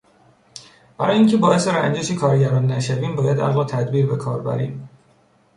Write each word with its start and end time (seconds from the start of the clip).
برای 0.97 1.17
اینکه 1.17 1.37
باعث 1.37 1.67
رنجش 1.67 2.11
کارگران 2.11 2.65
نشویم 2.65 3.15
باید 3.15 3.39
عقل 3.41 3.59
و 3.59 3.63
تدبیر 3.65 4.05
به 4.07 4.17
کار 4.17 4.41
بریم. 4.41 4.89